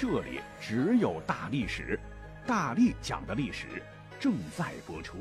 [0.00, 1.98] 这里只有大历史，
[2.46, 3.82] 大力讲的历史
[4.20, 5.16] 正在播出。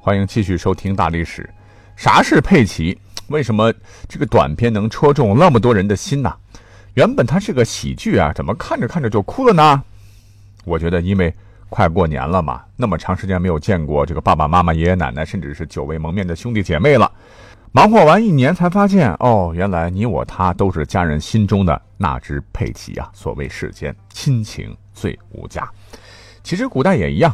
[0.00, 1.50] 欢迎继续收听大历史。
[1.96, 2.96] 啥是佩奇？
[3.26, 3.74] 为什么
[4.08, 6.32] 这个短片能戳中那么多人的心呢？
[6.94, 9.82] 原本它是个喜剧啊，怎么看着看着就哭了呢？
[10.64, 11.34] 我觉得，因为
[11.70, 17.10] 快过年了嘛，那么长时间没有见过这个爸爸妈妈、爷爷奶奶，甚至是久未蒙面的兄弟姐妹了。
[17.72, 23.08] 忙活完一年，才发现哦，原来你我他都是家人心中的那只佩奇啊！
[23.14, 25.70] 所谓世间亲情最无价，
[26.42, 27.32] 其实古代也一样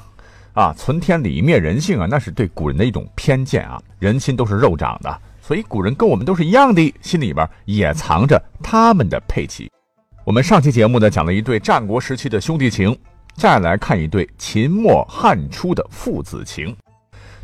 [0.53, 0.75] 啊。
[0.77, 3.81] 存天理，灭人性啊，那是对古人的一种偏见啊。
[3.99, 9.71] 人心都是肉长的，所以古人跟我们都是一样的，心里边也藏着他们的佩奇。
[10.23, 12.95] 我们上期节目呢，讲了一对战国时期的兄弟情，
[13.37, 16.77] 再来看一对秦末汉初的父子情，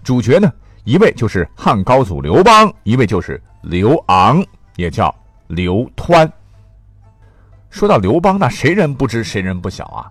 [0.05, 0.53] 主角呢？
[0.85, 4.45] 一位就是汉高祖刘邦，一位就是刘昂，
[4.77, 5.15] 也叫
[5.47, 6.29] 刘湍。
[7.71, 10.11] 说到刘邦，那谁人不知谁人不晓啊？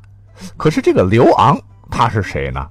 [0.55, 2.67] 可是这个刘昂他是谁呢？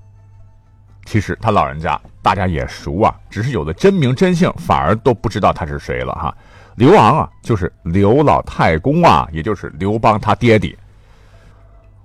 [1.04, 6.34] 其实他老人家大家也熟啊，只是有了真名真姓，反而都不知道他是谁了哈。
[6.76, 10.76] 刘昂啊，就是刘老太公啊，也就是刘邦他爹爹。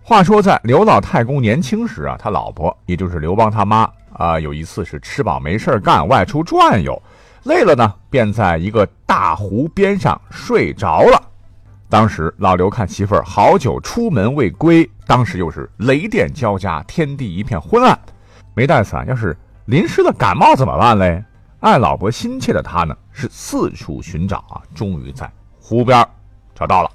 [0.07, 3.89] 话说在刘老太公年轻时啊，他老婆也就是刘邦他妈。
[4.13, 7.01] 啊，有一次是吃饱没事干，外出转悠，
[7.45, 11.19] 累了呢，便在一个大湖边上睡着了。
[11.89, 17.99] 当时老刘看媳妇儿好久出门未归，当时又是雷电交加，天地一片昏暗，
[18.53, 21.25] 没带伞，要是淋湿了感冒怎么办嘞？
[21.61, 25.27] 爱老婆心切的他呢，是四处寻找啊，终于在
[25.59, 26.07] 湖边
[26.53, 26.91] 找到了。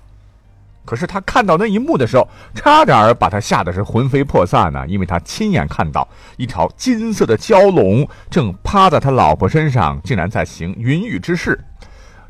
[0.85, 11.59] 可是他看到那一幕的时候，差点把他吓得是魂飞魄散呢，因为他亲眼看到一条金色的蛟龙正趴在他老婆身上，竟然在行云雨之事。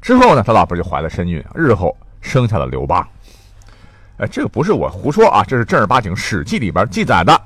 [0.02, 3.06] 之后呢，他老婆就怀了身孕，日后生下了刘邦。
[4.18, 7.40] 哎，这个不是我胡说啊，这是正儿八经《史记》里边记载的。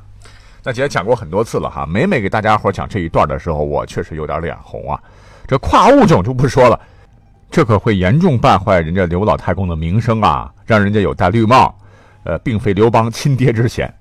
[0.62, 4.98] 那姐讲过很多次了哈，每每给大家伙讲这一段的时候，我确实有点脸红啊。
[5.46, 6.80] 这跨物种就不说了。
[7.50, 11.74] 这可会严重败坏人家刘老太公的名声啊，让人家有戴绿帽，
[12.24, 13.92] 呃，并非刘邦亲爹之嫌。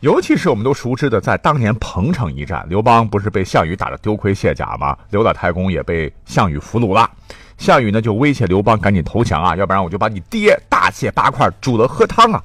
[0.00, 4.96] 尤其是我们都熟知的，在当年彭城一战，刘邦不是被项羽打得丢盔卸甲吗？
[5.10, 7.10] 刘老太公也被项羽俘虏了，
[7.56, 12.42] 项羽呢就威胁刘邦赶紧投降啊，要不然我就把你爹大卸八块煮了喝汤啊。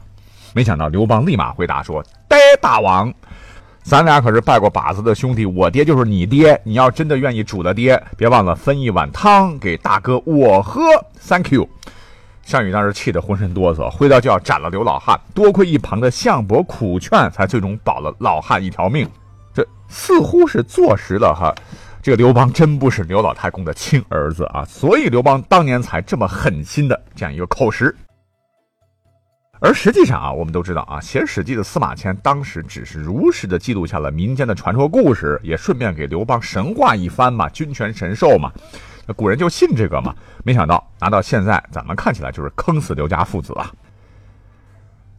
[0.53, 3.13] 没想到刘邦立马回答说：“呆大王。”
[3.83, 6.59] 咱俩可是拜过把子的兄弟，我爹就是你爹。
[6.63, 10.81] 你要真的愿意煮了爹，别忘了分一碗汤给大哥我喝。
[11.27, 11.67] Thank you。
[12.49, 15.15] 项羽当时气得浑身哆嗦，挥刀就要斩了刘老汉。
[15.35, 19.07] 多亏一旁的项伯苦劝，才最终保了老汉一条命。
[19.53, 21.53] 这似乎是坐实了哈，
[22.01, 27.95] 这个刘邦真不是刘老太公的亲儿子啊，所以刘邦当年才这么狠心的这样一个口实。
[29.59, 38.51] 而实际上啊，我们都知道啊，写《史记》的司马迁当时只是如实的记录下了民间的传说故事，也顺便给刘邦神话一番嘛，君权神授嘛，
[39.13, 40.15] 古人就信这个嘛。
[40.43, 43.71] 没想到拿到现在，咱们看起来就是坑死刘家父子啊。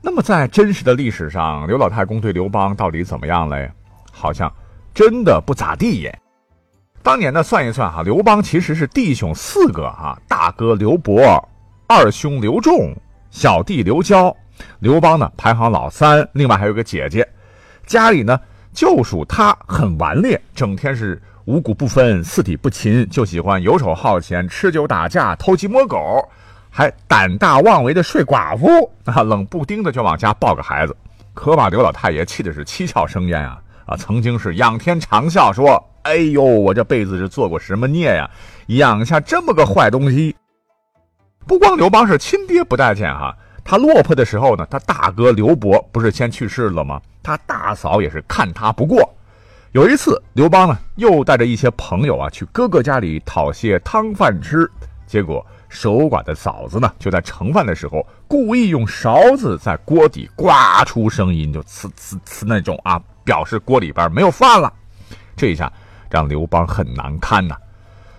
[0.03, 3.71] 那么在真实的历史上，刘老太公对刘邦到底怎么样嘞？
[4.12, 4.53] 好像
[4.95, 6.19] 真的不咋地耶。
[7.03, 11.49] 当年呢，算一算哈，刘邦其实是弟兄四个哈，大哥刘伯，
[11.87, 12.95] 二兄刘仲。
[13.31, 14.37] 小弟刘交，
[14.81, 17.27] 刘邦呢排行老三，另外还有个姐姐，
[17.87, 18.41] 家里呢
[18.72, 25.99] 就属他很顽劣，整天是五谷不分，四体不勤，就喜欢游手好闲，吃酒打架，偷鸡摸狗，
[26.71, 30.97] 还胆大妄为的睡寡妇 啊，冷不丁的就往家抱个孩子，
[31.34, 33.97] 可把刘老太爷气的是七窍生烟啊啊！
[33.97, 38.30] 曾经是仰天长啸说：“哎呦，我这辈子是做过什么孽呀，
[38.69, 40.36] 养下这么个坏东西。”
[41.48, 47.03] 不光刘邦是亲爹不待见哈，他落魄的时候呢，他大哥刘伯不是先去世了吗？
[47.25, 49.13] 他大嫂也是看他不过。
[49.72, 54.69] 有一次，刘邦呢又带着一些朋友啊去哥哥家里讨些汤饭吃，
[55.07, 64.72] 结果守寡的嫂子呢就在盛饭的时候故意用勺子在锅底刮出声音，就呲呲呲那种啊，表示锅里边没有饭了。
[65.37, 65.73] 这一下
[66.11, 67.57] 让刘邦很难堪呐。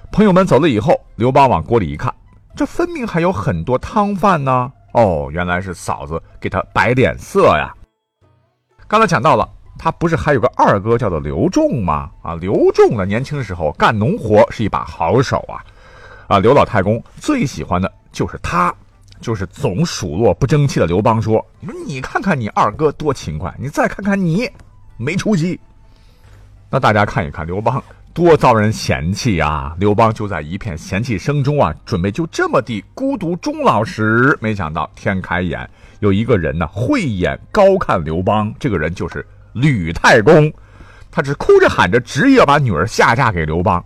[0.10, 2.14] 朋友们走了以后，刘邦往锅里一看。
[2.56, 7.74] 这分明还有很多汤饭呢，哦，原来是嫂子给他摆脸色呀。
[8.88, 12.10] 刚才讲到了，他不是还有个二哥叫做刘仲吗？
[12.22, 15.64] 啊，刘仲呢，年轻时候干农活是一把好手啊。
[16.28, 18.74] 啊，刘老太公最喜欢的就是他，
[19.20, 24.50] 就是总数落不争气的刘邦说：“你说你看看你二哥多勤快，你再看看你，
[24.98, 25.60] 没出息。”
[26.70, 27.84] 那大家看一看刘邦
[28.14, 29.76] 多遭人嫌弃啊！
[29.78, 35.70] 刘邦就在一片嫌弃声中啊，准备就这么地孤独终老时，没想到天开眼，
[36.00, 40.52] 有一个人呢慧眼高看刘邦，这个人就是吕太公，
[41.10, 43.84] 他只哭着喊着执意要把女儿下嫁给刘邦。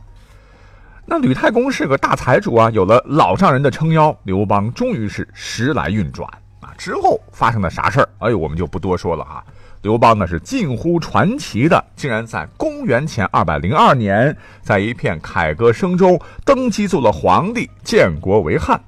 [1.06, 6.28] 那吕太公是个大财主啊，有了老丈人的撑腰，刘邦终于是时来运转
[6.60, 6.74] 啊。
[6.78, 8.10] 之后发生了啥事儿？
[8.20, 9.44] 哎呦，我们就不多说了哈。
[9.84, 18.82] 刘邦呢是近乎传奇的，竟然在公元前二百零二年，在一片凯歌声中登基做了皇帝，建国为汉。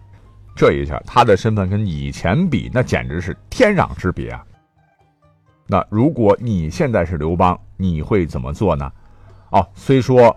[0.56, 4.44] 这一下他的身份跟以前比，那简直是天壤之别啊。
[5.68, 8.92] 那如果你现在是刘邦，你会怎么做呢？
[9.52, 10.36] 哦，虽说。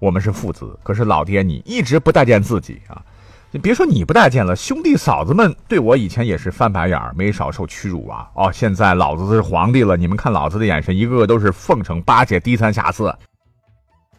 [0.00, 3.02] 我们是父子，可是老爹你一直不待见自己啊！
[3.50, 8.30] 你别说你不待见了，兄弟嫂子们对我以前也是翻白眼儿，没少受屈辱啊！
[8.32, 13.14] 哦，现在老子是皇帝了，你们看老子的眼神，一个个都是奉承巴结、低三下四。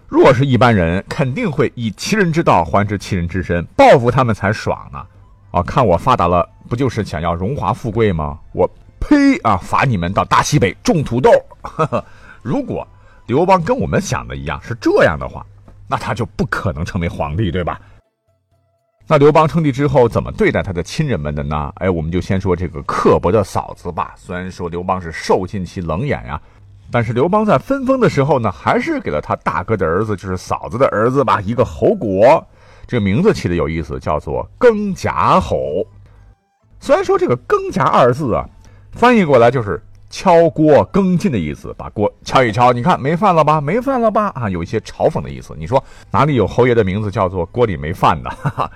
[0.08, 5.04] 若是一般人，肯定会以其人之道还治其人之身，报复他们才爽呢！
[5.50, 8.38] 啊，看我发达了，不就是想要荣华富贵吗？
[8.52, 8.70] 我
[9.02, 9.58] 呸啊！
[9.58, 11.30] 罚你们到大西北种土豆。
[12.42, 12.88] 如果
[13.26, 15.46] 刘邦跟我们想的一样是这样的话，
[15.88, 17.82] 那他就不可能成为皇帝，对吧？
[19.08, 21.74] 那刘邦称帝之后怎么对待他的亲人们的呢？
[21.76, 24.14] 哎，我们就先说这个刻薄的嫂子吧。
[24.16, 26.40] 虽然说刘邦是受尽其冷眼呀，
[26.90, 32.42] 但是刘邦在分封的时候呢，还是给了他大哥的儿子，就是嫂子的儿子吧，一个侯国。
[32.88, 35.86] 这个名字起的有意思，叫做更甲侯。
[36.80, 38.44] 虽然说这个“更甲”二字啊，
[38.92, 39.82] 翻译过来就是。
[40.14, 43.62] 敲锅更进的意思，把锅敲一敲，你看没饭了吧？
[43.62, 44.28] 没饭了吧？
[44.36, 45.56] 啊，有一些嘲讽的意思。
[45.58, 48.30] 你说哪里有侯爷的名字叫做锅里没饭的？
[48.44, 48.72] 哈哈。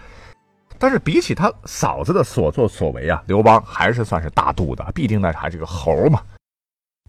[0.79, 6.21] 但是比起他嫂子的所作所为啊，刘邦还是算是大度的，毕竟那还是个猴嘛。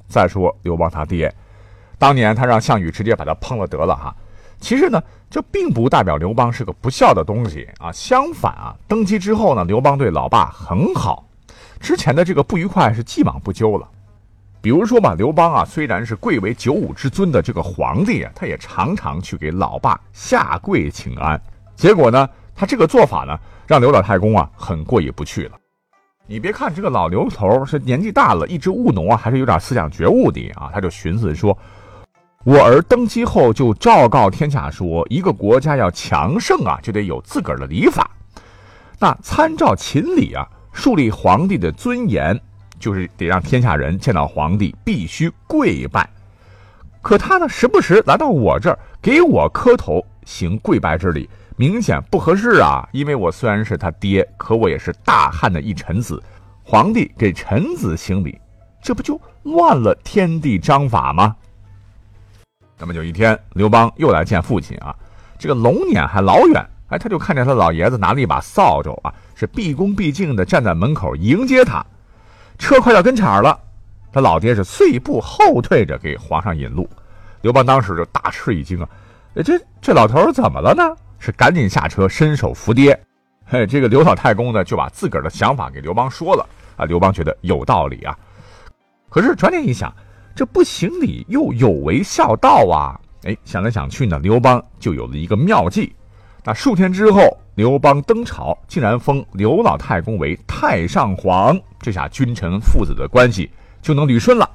[0.09, 1.33] 再说刘邦他爹，
[1.97, 4.13] 当年他让项羽直接把他烹了得了哈。
[4.59, 5.01] 其实呢，
[5.31, 7.93] 这并不代表刘邦是个不孝的东西啊。
[7.93, 11.25] 相反啊，登基之后呢，刘邦对老爸很好，
[11.81, 13.89] 之前的这个不愉快是既往不咎了。
[14.61, 21.41] 比如说吧，刘邦啊，虽然是贵为九五之尊的这个皇帝啊，他也常常去给老爸下跪请安。
[21.77, 25.53] 结果呢，他这个做法呢，让刘老太公啊很过意不去了。
[26.27, 30.69] 你别看这个老刘头是年纪大了，一直务农啊，还是有点思想觉悟的啊。
[30.75, 31.57] 他就寻思说，
[32.43, 38.11] 我儿登基后就昭告天下说，一个国家要强盛啊，就得有自个儿的礼法。
[38.99, 42.41] 那参照秦礼啊，树立皇帝的尊严。
[42.79, 46.07] 就是得让天下人见到皇帝必须跪拜，
[47.01, 51.27] 可他呢，时不时来到我这儿给我磕头行跪拜之礼，
[51.57, 52.87] 明显不合适啊！
[52.93, 56.23] 因为我虽然是他爹，可我也是大汉的一臣子，
[56.63, 58.39] 皇帝给臣子行礼，
[58.83, 61.35] 这不就乱了天地章法吗？
[62.79, 64.95] 那么有一天，刘邦又来见父亲啊，
[65.39, 71.85] 这个龙辇还老远，哎，他就看见他老爷子拿了一把扫帚啊，是毕恭毕敬的站在门口迎接他。
[72.59, 73.57] 车快到跟前了，
[74.11, 76.89] 他老爹是碎步后退着给皇上引路。
[77.43, 78.89] 刘邦当时就大吃一惊啊！
[79.45, 80.83] 这这老头怎么了呢？
[81.19, 82.99] 是赶紧下车伸手扶爹。
[83.45, 86.45] 嘿，这个刘老太公呢就把自个儿的想法给刘邦说了
[86.77, 86.87] 啊。
[86.87, 88.19] 刘邦觉得有道理啊，
[89.11, 89.95] 可是转念一想，
[90.35, 92.99] 这不行礼又有违孝道啊！
[93.25, 95.95] 哎，想来想去呢，刘邦就有了一个妙计。
[96.47, 97.37] 那数天之后。
[97.57, 103.51] 刘邦登朝，竟然封刘老太公为太上皇，这下君臣父子的关系
[103.81, 104.47] 就能捋顺了。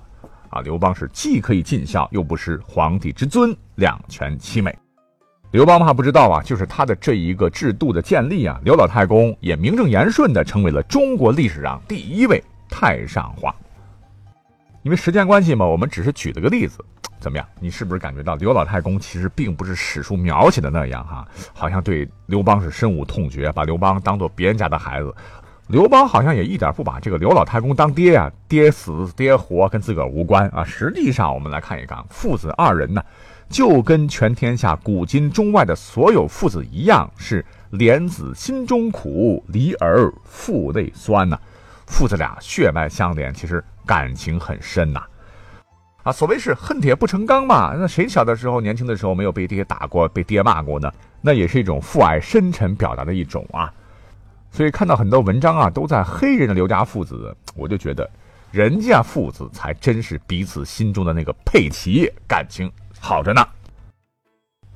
[0.52, 4.72] 啊，刘邦是既可以尽孝，又不失皇帝之尊，两全其美。
[5.50, 13.52] 刘邦怕不知道啊，就是他的这一个制度的建立啊，刘老太公也名正言顺的成为了中国历史上第一位太上皇。
[14.84, 16.86] 因为时间关系嘛，我们只是举了个例子。
[17.22, 17.48] 怎么样？
[17.60, 21.26] 你是不是感觉到刘老太公其实并不是史书描写的那样哈？
[21.54, 25.14] 好像对刘邦是深恶痛绝，把刘邦当做别人家的孩子。
[25.68, 30.66] 刘邦好像也一点不把这个刘老太公当爹啊，爹死爹活跟自个儿无关啊。
[30.66, 33.02] 实际上，我们来看一看，父子二人呢，
[33.48, 41.40] 就跟全天下古今中外的所有父子一样，是怜子心中苦，离儿腹内酸呐。
[41.88, 45.02] 父子俩血脉相连，其实感情很深呐。
[46.04, 47.76] 啊所谓是恨铁不成钢嘛。
[47.78, 50.92] 那谁小的时候、年轻的时候没有被爹打过、被爹骂过呢？
[51.22, 53.72] 那也是一种父爱深沉表达的一种啊。
[54.52, 58.10] 所以看到很多文章啊都在黑人的刘家父子，我就觉得
[58.52, 63.48] 人家父子才真是彼此心中的那个佩奇，感情好着呢。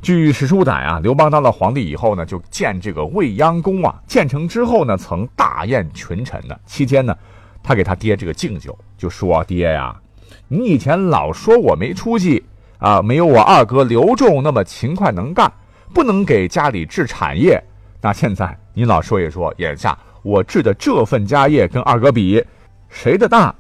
[0.01, 4.00] 据史书载啊，刘邦当了皇帝以后呢，就建这个未央宫啊。
[4.05, 6.55] 建成之后呢，曾大宴群臣呢。
[6.67, 7.17] 期间呢，
[7.63, 10.00] 他给他爹这个敬酒，就说：“爹呀，
[10.48, 12.44] 你以前老说我没出息
[12.79, 15.51] 啊，没有我二哥刘仲那么勤快能干，
[15.94, 17.62] 不能给家里置产业。
[18.01, 22.46] 那现在你老说一说，眼下我置的这份家业跟二哥比，
[22.89, 23.53] 谁的大，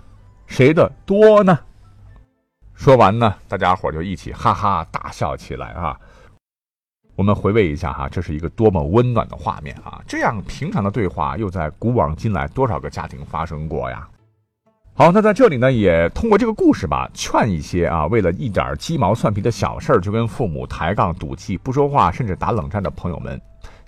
[0.45, 1.57] 谁的多呢？”
[2.75, 5.97] 说完呢，大家伙就一起哈哈大笑起来啊。
[7.15, 10.01] 我们回味一下哈，这是一个多么温暖的画面啊！
[10.05, 14.05] 这样平常的对话，又在古往今来多少个家庭发生过呀？
[14.97, 23.39] 好，那在这里呢，也通过这个故事吧，劝一些啊，为了一点鸡毛蒜皮的小事儿就跟父母抬杠、赌气、不说话，甚至打冷战的朋友们，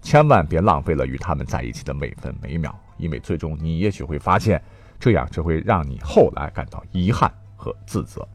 [0.02, 4.62] 千万别浪费了与他们在一起的每分每秒，因为最终你也许会发现，
[5.00, 8.28] 这样只会让你后来感到遗憾和自责。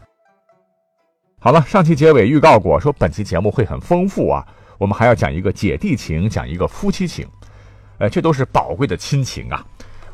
[1.38, 4.46] 好了，上期结尾预告过，说本期节目会很丰富啊。
[4.78, 7.28] 我们还要讲一个姐弟情，讲一个夫妻情，
[7.98, 9.62] 呃，这都是宝贵的亲情啊。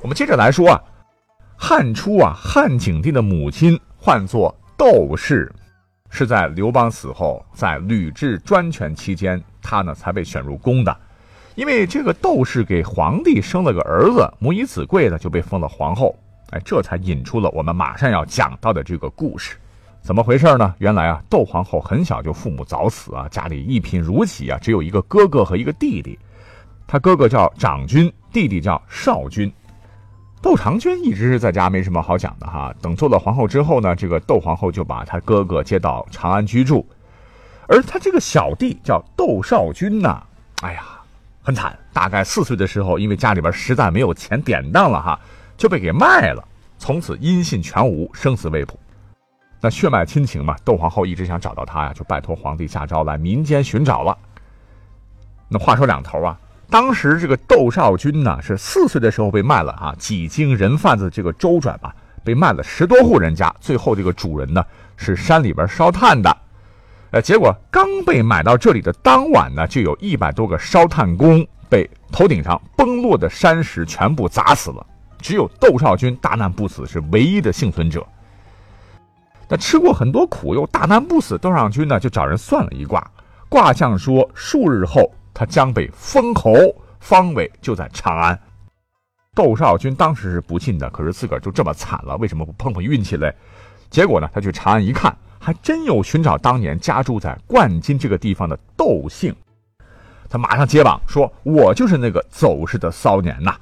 [0.03, 0.83] 我们接着来说啊，
[1.61, 5.53] 汉初啊，汉景帝的母亲唤作窦氏，
[6.09, 10.97] 是在刘邦死后，在吕雉专权期间，她呢才被选入宫的。
[11.57, 16.17] 因为这个窦氏给皇帝生了个儿子，母以子贵呢，就被封了皇后。
[16.51, 19.57] 哎，这才引出了我们马上要讲到的这个故事。
[20.01, 20.73] 怎么回事呢？
[20.79, 26.17] 原来啊，窦皇后很小就父母早死啊，家里一贫如洗啊，只有一个哥哥和一个弟弟。
[26.87, 29.53] 他哥哥叫长君，弟弟叫少君。
[30.41, 32.75] 窦长君一直是在家没什么好讲的哈。
[32.81, 36.87] 等做了皇后之后呢，这个窦皇后就把他哥哥接到长安居住，
[37.67, 40.23] 而他这个小弟叫窦少君呢，
[40.63, 40.83] 哎呀，
[41.43, 41.77] 很惨。
[41.93, 45.19] 大概四岁的时候，因为家里边实在没有钱典当了哈，
[45.57, 46.47] 就被给卖了，
[46.79, 48.79] 从此音信全无，生死未卜。
[49.61, 54.17] 那血脉亲情嘛，窦皇后一直想找到他呀，就拜托皇帝下诏来民间寻找了。
[55.49, 56.39] 那话说两头啊，
[56.71, 64.63] 当时这个窦少君呢是四岁的时候被卖了啊，几经人贩子这个周转吧，被卖了十多户人家，最后这个主人呢
[64.97, 66.37] 是山里边烧炭的，
[67.11, 74.87] 呃，结果刚被买到这里的当晚呢，就有一百多个烧炭工被头顶上崩落的山石全部砸死了，
[75.23, 78.07] 只有窦少君大难不死，是唯一的幸存者。
[79.49, 83.11] 那吃过很多苦又大难不死，窦少君呢就找人算了一卦，
[83.49, 86.53] 卦象说数日后他将被封侯，
[86.99, 88.37] 方位就在长安。
[89.37, 93.33] 窦少君当时是不信的，可是自个儿就这么惨了，为什么不碰碰运气嘞？
[93.89, 99.33] 结果呢，他去长安一看，还真有寻找当年家住在冠军这个地方的窦姓，
[100.29, 103.55] 他马上接榜说：“我就是那个走失的骚年呐。”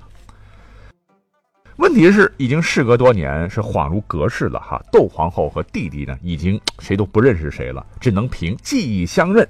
[1.77, 4.83] 问题是，已经事隔多年，是恍如隔世了哈。
[4.91, 9.47] 窦皇后和弟弟呢，已经谁都不认识谁了，只能凭记忆相认。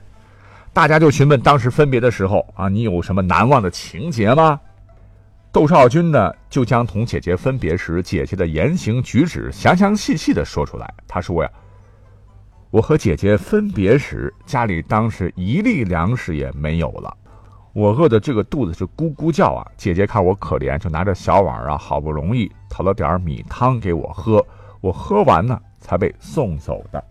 [0.77, 4.61] 大家就询问当时分别的时候啊，你有什么难忘的情节吗？
[5.51, 10.95] 窦少君呢，就将同姐姐分别时姐姐的言行举止详详细细的说出来。
[11.09, 11.51] 他说呀，
[12.71, 17.17] 我和姐姐分别时，家里当时一粒粮食也没有了。
[17.73, 19.67] 我饿的这个肚子是咕咕叫啊！
[19.79, 24.47] 姐姐看我可怜，就拿着小碗啊，好不容易讨了点米汤给我喝。
[24.83, 27.03] 我喝完呢，才被送走的。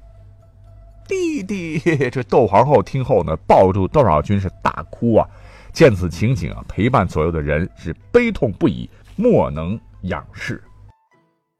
[1.07, 5.27] 弟弟， 这窦皇后听后呢，抱住窦少君是大哭啊！
[5.71, 10.61] 见此情景啊，陪伴左右的人是悲痛不已，莫能仰视。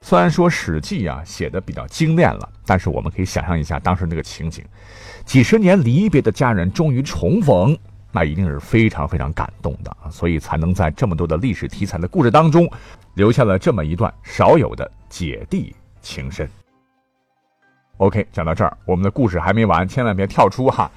[0.02, 4.64] 虽然说《史记》啊写的比较精炼了，但是我们可以想象一下当时那个情景：
[5.25, 7.78] 几十年离别的家人终于重逢。
[8.12, 12.66] 那一定是非常非常感动的啊所以才能在这么多的历史题材的故事当中，
[13.16, 16.50] 留下了这么一段少有的姐弟情深。
[17.98, 20.92] OK，讲到这儿，我们的故事还没完，千万别跳出哈，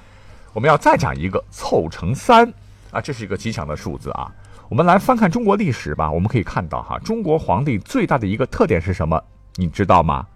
[0.51, 2.51] 我们要再讲一个凑成三
[2.91, 4.29] 啊，这是一个吉祥的数字啊。
[4.67, 9.21] 我们来翻看中国历史吧，我们可以看到哈，中国皇帝最大的一个特点是什么？
[9.55, 10.27] 你知道吗？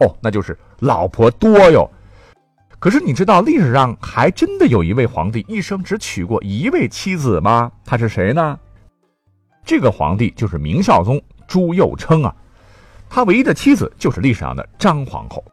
[0.00, 1.88] 哦，那就是老婆多哟。
[2.80, 7.70] 可是你知道历史上还真的有一位皇帝一生只娶过一位妻子吗？
[7.84, 8.58] 他是谁呢？
[9.64, 12.34] 这个皇帝就是明孝宗朱佑樘啊，
[13.08, 15.44] 他唯一的妻子就是历史上的张皇后。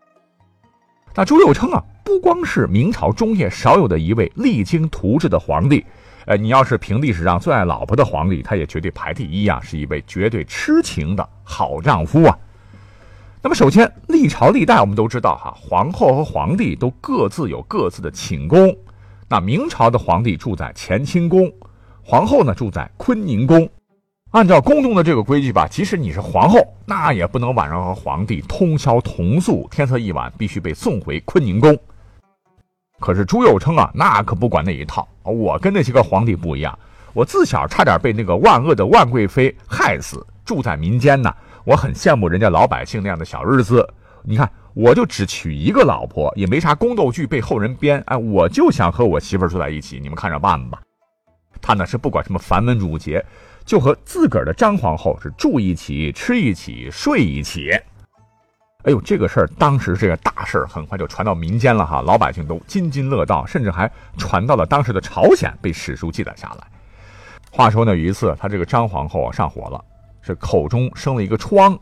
[1.16, 5.84] 那朱佑樘啊，不光是明朝中叶少有的一位励精图治的皇帝，
[6.26, 12.38] 呃，你要是评历史上最爱老婆的皇帝，他也绝对排第一啊，是一位绝对痴情的好丈夫啊。
[13.42, 18.76] 那么，首先，历朝历代我们都知道，哈，皇后和皇帝都各自有各自的寝宫。
[19.28, 21.52] 那明朝的皇帝住在乾清宫，
[22.04, 23.70] 皇后呢住在坤宁宫。
[24.32, 31.76] 按照宫中的这个规矩吧，即使你是皇后，那也不能晚上和皇帝通宵同宿，天色一晚必须被送回坤宁宫。
[33.00, 35.08] 可是朱佑称啊，那可不管那一套。
[35.24, 36.78] 我跟那些个皇帝不一样，
[37.14, 41.34] 我自小差点被那个万恶的万贵妃害死，住在民间呢。
[41.64, 43.88] 我很羡慕人家老百姓那样的小日子。
[44.22, 48.00] 你看，我就只娶一个老婆，也没啥宫斗剧被后人编。
[48.06, 50.80] 哎，我就想和我媳妇住在一起，你们看着办吧。
[51.62, 53.26] 他呢是不管什么繁文缛节。
[53.70, 57.70] 就和自个儿的张皇后是住一起、吃一起、睡一起。
[58.82, 66.66] 哎呦，这个事儿当时这个大事儿很快就传到民间了哈，老百姓都津津乐道，甚至还传到了当时的朝鲜，被史书记载下来。
[67.52, 69.80] 话说呢，有一次他这个张皇后啊上火了，
[70.24, 71.78] 是口中生了一个疮，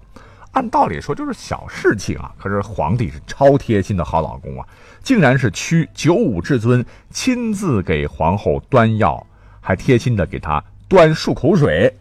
[0.52, 4.68] 按道理说就是小事情啊，可是皇帝是超贴心的好老公啊，
[5.02, 9.26] 竟然是屈九五至尊亲自给皇后端药，
[9.62, 10.62] 还贴心的给她。
[10.88, 11.94] 端漱口水。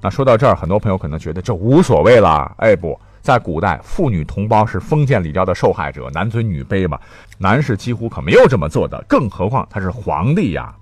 [0.00, 2.52] 那说到这儿，很多朋友可能觉得这无所谓了。
[2.58, 6.98] 哎，不在古代，妇女同胞是封建礼教的受害者，男尊女卑嘛，
[7.38, 9.00] 男士几乎可没有这么做的。
[9.08, 10.74] 更何况他是皇帝呀！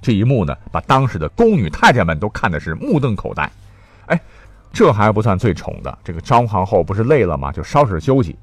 [0.00, 3.50] 这一幕呢，把当时的宫女太监们都看的是目瞪口呆。
[4.06, 4.20] 哎，
[4.72, 7.52] 这还不算最宠的，这个张皇后不是累了吗？
[7.52, 8.36] 就稍事休息。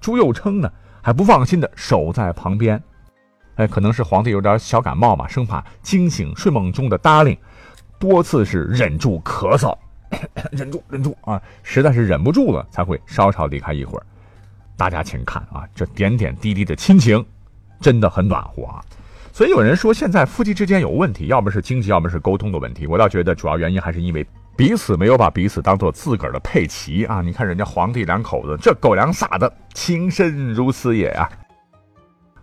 [0.00, 0.72] 朱佑称呢，
[1.02, 2.80] 还不放心的守在旁边。
[3.56, 7.36] 哎，可能是皇帝有点小感冒嘛，生怕惊醒睡梦中的达令
[7.98, 9.76] 多次是忍住咳嗽，
[10.52, 14.02] 忍住忍住啊，实在是忍不住了，才会稍稍离开一会儿。
[14.76, 17.24] 大家请看啊，这点点滴滴的亲情，
[17.80, 18.84] 真的很暖和啊。
[19.32, 22.86] 所以有人说现在夫妻之间有问题，要么是经济，要么是沟通的问题。
[22.86, 27.22] 我倒觉得主要原因还是因为彼此没有把彼此当做自个儿的佩奇啊。
[27.22, 31.30] 你看人家皇帝两口子，这狗粮撒的情深如此也啊。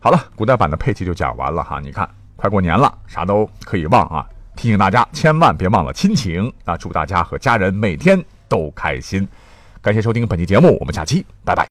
[0.04, 1.80] 好了，古代版的佩奇就讲完了哈。
[1.80, 2.06] 你看，
[2.36, 4.28] 快过年了，啥都可以忘啊。
[4.54, 6.52] 提醒大家，千万别忘了亲情。
[6.66, 9.26] 啊祝大家和家人每天都开心。
[9.82, 11.62] 感谢收听本期节目，我们下期拜拜。